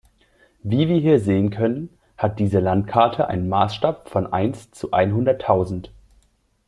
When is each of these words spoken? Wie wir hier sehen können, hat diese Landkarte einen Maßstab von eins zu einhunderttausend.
Wie 0.63 0.87
wir 0.87 0.97
hier 0.97 1.19
sehen 1.19 1.51
können, 1.51 1.89
hat 2.17 2.39
diese 2.39 2.57
Landkarte 2.59 3.27
einen 3.27 3.47
Maßstab 3.49 4.09
von 4.09 4.33
eins 4.33 4.71
zu 4.71 4.89
einhunderttausend. 4.91 5.91